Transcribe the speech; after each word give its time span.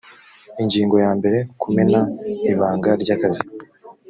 ingingo 0.61 0.95
ya 1.03 1.11
mbere 1.19 1.37
kumena 1.61 1.99
ibanga 2.51 2.89
ry 3.01 3.09
akazi 3.15 3.43